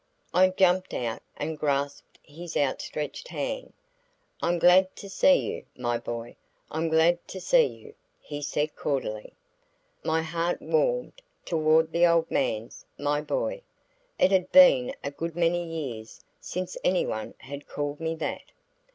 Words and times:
I 0.33 0.49
jumped 0.49 0.95
out 0.95 1.21
and 1.37 1.59
grasped 1.59 2.17
his 2.23 2.57
outstretched 2.57 3.27
hand. 3.27 3.71
"I'm 4.41 4.57
glad 4.57 4.95
to 4.95 5.07
see 5.07 5.35
you, 5.35 5.65
my 5.77 5.99
boy! 5.99 6.37
I'm 6.71 6.89
glad 6.89 7.19
to 7.27 7.39
see 7.39 7.67
you," 7.67 7.93
he 8.19 8.41
said 8.41 8.75
cordially. 8.75 9.31
My 10.03 10.23
heart 10.23 10.59
warmed 10.59 11.21
toward 11.45 11.91
the 11.91 12.07
old 12.07 12.31
man's 12.31 12.83
"my 12.97 13.21
boy." 13.21 13.61
It 14.17 14.31
had 14.31 14.51
been 14.51 14.95
a 15.03 15.11
good 15.11 15.35
many 15.35 15.63
years 15.63 16.19
since 16.39 16.75
anyone 16.83 17.35
had 17.37 17.67
called 17.67 17.99
me 17.99 18.15
that. 18.15 18.51